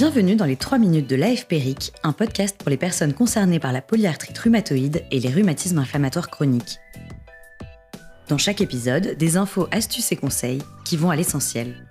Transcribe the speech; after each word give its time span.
Bienvenue 0.00 0.34
dans 0.34 0.46
les 0.46 0.56
3 0.56 0.78
minutes 0.78 1.10
de 1.10 1.14
l'AFPRIC, 1.14 1.92
un 2.04 2.14
podcast 2.14 2.56
pour 2.56 2.70
les 2.70 2.78
personnes 2.78 3.12
concernées 3.12 3.60
par 3.60 3.70
la 3.70 3.82
polyarthrite 3.82 4.38
rhumatoïde 4.38 5.04
et 5.10 5.20
les 5.20 5.28
rhumatismes 5.28 5.76
inflammatoires 5.76 6.30
chroniques. 6.30 6.78
Dans 8.26 8.38
chaque 8.38 8.62
épisode, 8.62 9.18
des 9.18 9.36
infos, 9.36 9.68
astuces 9.70 10.10
et 10.10 10.16
conseils 10.16 10.62
qui 10.86 10.96
vont 10.96 11.10
à 11.10 11.16
l'essentiel. 11.16 11.86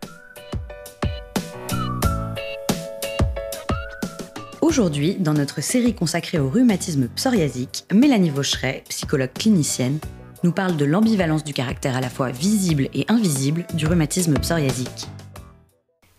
Aujourd'hui, 4.62 5.18
dans 5.20 5.36
notre 5.36 5.62
série 5.62 5.94
consacrée 5.94 6.40
au 6.40 6.50
rhumatisme 6.50 7.10
psoriasique, 7.10 7.86
Mélanie 7.94 8.32
Vaucheret, 8.32 8.86
psychologue 8.90 9.34
clinicienne, 9.36 10.00
nous 10.44 10.52
parle 10.52 10.78
de 10.78 10.86
l'ambivalence 10.86 11.44
du 11.44 11.54
caractère 11.54 11.96
à 11.96 12.02
la 12.02 12.10
fois 12.10 12.32
visible 12.32 12.90
et 12.96 13.06
invisible 13.08 13.68
du 13.76 13.86
rhumatisme 13.86 14.40
psoriasique. 14.40 15.08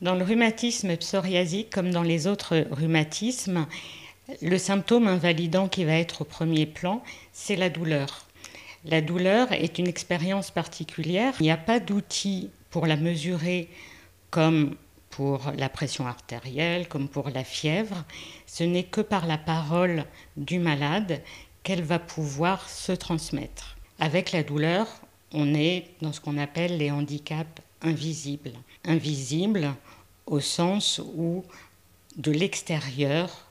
Dans 0.02 0.14
le 0.14 0.24
rhumatisme 0.24 0.96
psoriasique, 0.96 1.68
comme 1.68 1.90
dans 1.90 2.02
les 2.02 2.26
autres 2.26 2.66
rhumatismes, 2.70 3.66
le 4.40 4.56
symptôme 4.56 5.06
invalidant 5.06 5.68
qui 5.68 5.84
va 5.84 5.92
être 5.92 6.22
au 6.22 6.24
premier 6.24 6.64
plan, 6.64 7.02
c'est 7.32 7.56
la 7.56 7.68
douleur. 7.68 8.26
La 8.86 9.02
douleur 9.02 9.52
est 9.52 9.78
une 9.78 9.88
expérience 9.88 10.50
particulière. 10.50 11.34
Il 11.40 11.42
n'y 11.42 11.50
a 11.50 11.58
pas 11.58 11.80
d'outil 11.80 12.48
pour 12.70 12.86
la 12.86 12.96
mesurer 12.96 13.68
comme 14.30 14.74
pour 15.10 15.52
la 15.58 15.68
pression 15.68 16.06
artérielle, 16.06 16.88
comme 16.88 17.08
pour 17.08 17.28
la 17.28 17.44
fièvre. 17.44 18.04
Ce 18.46 18.64
n'est 18.64 18.84
que 18.84 19.02
par 19.02 19.26
la 19.26 19.36
parole 19.36 20.04
du 20.38 20.58
malade 20.58 21.20
qu'elle 21.62 21.82
va 21.82 21.98
pouvoir 21.98 22.70
se 22.70 22.92
transmettre. 22.92 23.76
Avec 23.98 24.32
la 24.32 24.44
douleur, 24.44 24.86
on 25.34 25.52
est 25.52 25.88
dans 26.00 26.14
ce 26.14 26.20
qu'on 26.22 26.38
appelle 26.38 26.78
les 26.78 26.90
handicaps 26.90 27.60
invisibles. 27.82 28.52
Invisibles 28.84 29.74
au 30.26 30.40
sens 30.40 31.00
où 31.16 31.44
de 32.16 32.30
l'extérieur, 32.30 33.46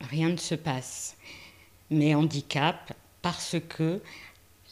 rien 0.00 0.28
ne 0.30 0.36
se 0.36 0.54
passe. 0.54 1.16
Mais 1.90 2.14
handicap 2.14 2.92
parce 3.20 3.56
que 3.68 4.00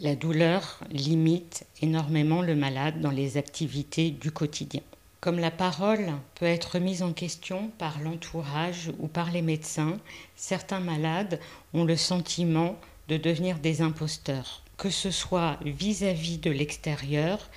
la 0.01 0.17
douleur 0.17 0.81
limite 0.91 1.67
énormément 1.83 2.43
le 2.43 2.57
malade 2.57 3.01
dans 3.01 3.11
les 3.11 3.37
activités 3.37 4.11
du 4.11 4.31
quotidien. 4.31 4.81
Comme 5.21 5.39
la 5.39 5.51
parole 5.51 6.13
peut 6.35 6.47
être 6.47 6.79
mise 6.79 7.03
en 7.03 7.13
question 7.13 7.71
par 7.77 8.01
l'entourage 8.01 8.91
ou 8.99 9.07
par 9.07 9.31
les 9.31 9.43
médecins, 9.43 9.99
certains 10.35 10.81
malades 10.81 11.39
ont 11.75 11.85
le 11.85 11.97
sentiment 11.97 12.79
de 13.09 13.19
devenir 13.19 13.59
des 13.59 13.83
imposteurs, 13.83 14.63
que 14.79 14.89
ce 14.89 15.11
soit 15.11 15.59
vis-à-vis 15.63 16.39
de 16.39 16.51
l'extérieur 16.51 17.51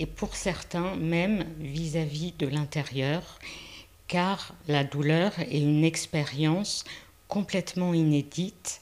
et 0.00 0.06
pour 0.06 0.34
certains 0.34 0.96
même 0.96 1.44
vis-à-vis 1.60 2.32
de 2.32 2.46
l'intérieur, 2.46 3.38
car 4.08 4.54
la 4.66 4.82
douleur 4.82 5.38
est 5.38 5.60
une 5.60 5.84
expérience 5.84 6.84
complètement 7.28 7.92
inédite 7.92 8.80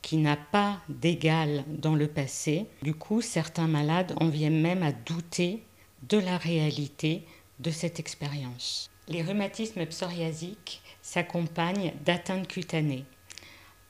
qui 0.00 0.16
n'a 0.16 0.36
pas 0.36 0.80
d'égal 0.88 1.64
dans 1.68 1.94
le 1.94 2.08
passé. 2.08 2.66
Du 2.82 2.94
coup, 2.94 3.20
certains 3.20 3.68
malades 3.68 4.14
en 4.16 4.28
viennent 4.28 4.60
même 4.60 4.82
à 4.82 4.92
douter 4.92 5.62
de 6.08 6.18
la 6.18 6.38
réalité 6.38 7.24
de 7.60 7.70
cette 7.70 8.00
expérience. 8.00 8.90
Les 9.06 9.22
rhumatismes 9.22 9.84
psoriasiques 9.84 10.82
s'accompagnent 11.02 11.92
d'atteintes 12.06 12.48
cutanées. 12.48 13.04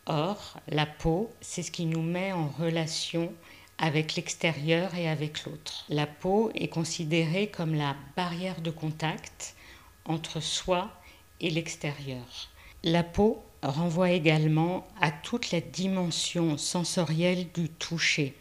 Or, 0.06 0.58
la 0.68 0.86
peau, 0.86 1.30
c'est 1.40 1.62
ce 1.62 1.70
qui 1.70 1.86
nous 1.86 2.02
met 2.02 2.32
en 2.32 2.48
relation 2.48 3.32
avec 3.78 4.14
l'extérieur 4.14 4.94
et 4.94 5.08
avec 5.08 5.44
l'autre. 5.44 5.84
La 5.88 6.06
peau 6.06 6.50
est 6.54 6.68
considérée 6.68 7.48
comme 7.48 7.74
la 7.74 7.96
barrière 8.16 8.60
de 8.60 8.70
contact 8.70 9.54
entre 10.04 10.40
soi 10.40 10.90
et 11.40 11.50
l'extérieur. 11.50 12.48
La 12.82 13.02
peau 13.02 13.42
renvoie 13.62 14.10
également 14.10 14.86
à 15.00 15.10
toute 15.10 15.50
la 15.50 15.60
dimension 15.60 16.58
sensorielle 16.58 17.46
du 17.54 17.68
toucher. 17.68 18.34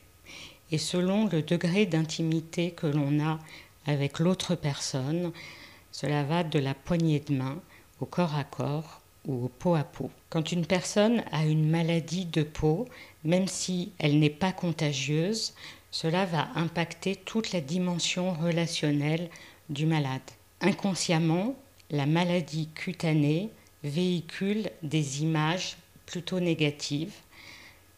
Et 0.71 0.77
selon 0.77 1.27
le 1.27 1.41
degré 1.41 1.85
d'intimité 1.85 2.71
que 2.71 2.87
l'on 2.87 3.23
a 3.23 3.39
avec 3.85 4.19
l'autre 4.19 4.55
personne, 4.55 5.31
cela 5.91 6.23
va 6.23 6.43
de 6.43 6.59
la 6.59 6.73
poignée 6.73 7.19
de 7.19 7.35
main 7.35 7.61
au 7.99 8.05
corps 8.05 8.35
à 8.35 8.43
corps 8.43 9.02
ou 9.27 9.45
au 9.45 9.47
peau 9.47 9.75
à 9.75 9.83
peau. 9.83 10.09
Quand 10.29 10.51
une 10.51 10.65
personne 10.65 11.23
a 11.31 11.45
une 11.45 11.69
maladie 11.69 12.25
de 12.25 12.43
peau, 12.43 12.87
même 13.23 13.47
si 13.47 13.91
elle 13.99 14.19
n'est 14.19 14.29
pas 14.29 14.51
contagieuse, 14.51 15.53
cela 15.91 16.25
va 16.25 16.49
impacter 16.55 17.15
toute 17.15 17.51
la 17.51 17.61
dimension 17.61 18.33
relationnelle 18.33 19.29
du 19.69 19.85
malade. 19.85 20.21
Inconsciemment, 20.61 21.55
la 21.91 22.05
maladie 22.05 22.69
cutanée 22.73 23.49
véhicule 23.83 24.69
des 24.81 25.21
images 25.21 25.77
plutôt 26.05 26.39
négatives 26.39 27.13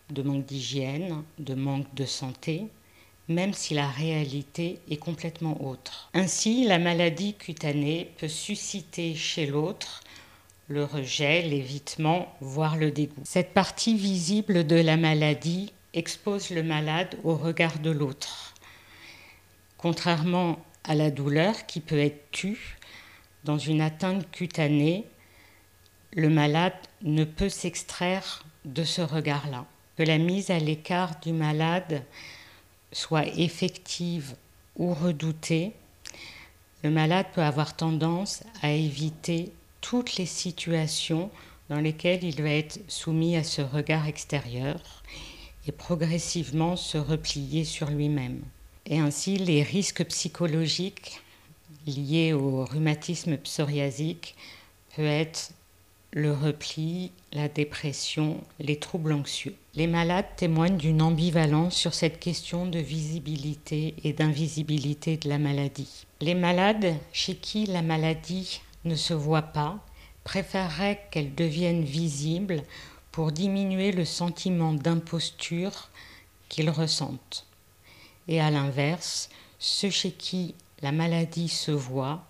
de 0.10 0.22
manque 0.22 0.46
d'hygiène, 0.46 1.24
de 1.40 1.56
manque 1.56 1.94
de 1.96 2.06
santé, 2.06 2.68
même 3.28 3.54
si 3.54 3.74
la 3.74 3.88
réalité 3.88 4.80
est 4.90 4.98
complètement 4.98 5.66
autre. 5.66 6.10
Ainsi, 6.14 6.66
la 6.66 6.78
maladie 6.78 7.34
cutanée 7.34 8.12
peut 8.18 8.28
susciter 8.28 9.16
chez 9.16 9.48
l'autre 9.48 10.02
le 10.68 10.84
rejet, 10.84 11.42
l'évitement, 11.44 12.34
voire 12.42 12.76
le 12.76 12.92
dégoût. 12.92 13.22
Cette 13.24 13.54
partie 13.54 13.96
visible 13.96 14.66
de 14.66 14.76
la 14.76 14.98
maladie 14.98 15.72
expose 15.94 16.50
le 16.50 16.64
malade 16.64 17.16
au 17.24 17.36
regard 17.36 17.80
de 17.80 17.92
l'autre. 17.92 18.54
Contrairement 19.78 20.60
à 20.84 20.96
la 20.96 21.12
douleur 21.12 21.66
qui 21.66 21.80
peut 21.80 22.00
être 22.00 22.32
tue, 22.32 22.78
dans 23.44 23.58
une 23.58 23.82
atteinte 23.82 24.30
cutanée, 24.32 25.06
le 26.14 26.30
malade 26.30 26.74
ne 27.04 27.24
peut 27.24 27.50
s'extraire 27.50 28.44
de 28.66 28.84
ce 28.84 29.02
regard-là. 29.02 29.66
Que 29.98 30.04
la 30.04 30.18
mise 30.18 30.50
à 30.50 30.58
l'écart 30.58 31.20
du 31.22 31.32
malade 31.32 32.04
soit 32.92 33.28
effective 33.38 34.36
ou 34.78 34.94
redoutée, 34.94 35.74
le 36.84 36.90
malade 36.90 37.28
peut 37.34 37.42
avoir 37.42 37.76
tendance 37.76 38.44
à 38.62 38.72
éviter 38.72 39.52
toutes 39.88 40.16
les 40.16 40.26
situations 40.26 41.30
dans 41.70 41.80
lesquelles 41.80 42.24
il 42.24 42.42
va 42.42 42.50
être 42.50 42.80
soumis 42.88 43.38
à 43.38 43.44
ce 43.44 43.62
regard 43.62 44.08
extérieur 44.08 44.82
et 45.68 45.72
progressivement 45.72 46.76
se 46.76 46.98
replier 46.98 47.66
sur 47.66 47.92
lui-même. 47.92 48.42
Et 48.88 48.98
ainsi, 48.98 49.38
les 49.38 49.62
risques 49.62 50.04
psychologiques 50.06 51.22
liés 51.86 52.34
au 52.34 52.66
rhumatisme 52.66 53.38
psoriasique 53.38 54.36
peuvent 54.96 55.06
être 55.06 55.52
le 56.14 56.34
repli, 56.34 57.12
la 57.32 57.48
dépression, 57.48 58.42
les 58.60 58.80
troubles 58.80 59.14
anxieux. 59.14 59.54
Les 59.76 59.86
malades 59.86 60.36
témoignent 60.36 60.78
d'une 60.78 61.02
ambivalence 61.04 61.76
sur 61.76 61.94
cette 61.94 62.20
question 62.20 62.66
de 62.66 62.80
visibilité 62.80 63.94
et 64.04 64.14
d'invisibilité 64.14 65.18
de 65.18 65.30
la 65.30 65.38
maladie. 65.38 66.06
Les 66.22 66.34
malades 66.34 66.96
chez 67.12 67.36
qui 67.36 67.68
la 67.68 67.84
maladie 67.84 68.62
ne 68.86 68.96
se 68.96 69.14
voit 69.14 69.42
pas 69.42 69.80
préféreraient 70.24 71.08
qu'elle 71.12 71.36
devienne 71.36 71.84
visible 71.84 72.64
pour 73.12 73.32
diminuer 73.32 73.92
le 73.92 74.06
sentiment 74.06 74.74
d'imposture 74.74 75.90
qu'ils 76.50 76.70
ressentent. 76.70 77.46
Et 78.28 78.42
à 78.42 78.50
l'inverse, 78.50 79.30
ceux 79.60 79.90
chez 79.90 80.12
qui 80.12 80.56
la 80.82 80.92
maladie 80.92 81.50
se 81.50 81.72
voit 81.72 82.24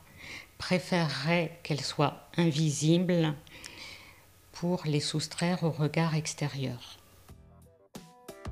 préféreraient 0.57 1.59
qu'elle 1.63 1.81
soit 1.81 2.27
invisible 2.38 3.33
pour 4.51 4.83
les 4.85 4.99
soustraire 4.99 5.63
au 5.63 5.71
regard 5.71 6.15
extérieur. 6.15 6.97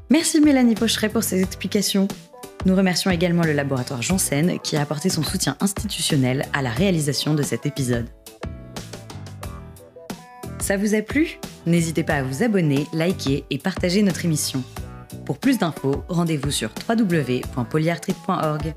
Merci 0.09 0.41
Mélanie 0.41 0.75
Pocheret 0.75 1.09
pour 1.09 1.23
ces 1.23 1.41
explications. 1.41 2.07
Nous 2.65 2.75
remercions 2.75 3.11
également 3.11 3.43
le 3.43 3.51
laboratoire 3.51 4.01
Janssen 4.01 4.59
qui 4.59 4.77
a 4.77 4.81
apporté 4.81 5.09
son 5.09 5.21
soutien 5.23 5.57
institutionnel 5.59 6.45
à 6.53 6.61
la 6.61 6.69
réalisation 6.69 7.33
de 7.33 7.43
cet 7.43 7.65
épisode. 7.65 8.07
Ça 10.59 10.77
vous 10.77 10.95
a 10.95 11.01
plu? 11.01 11.39
N'hésitez 11.65 12.03
pas 12.03 12.15
à 12.15 12.23
vous 12.23 12.41
abonner, 12.41 12.87
liker 12.93 13.43
et 13.49 13.57
partager 13.57 14.01
notre 14.01 14.23
émission. 14.23 14.63
Pour 15.25 15.37
plus 15.37 15.57
d'infos, 15.57 16.05
rendez-vous 16.07 16.51
sur 16.51 16.69
www.polyarthrite.org. 16.87 18.73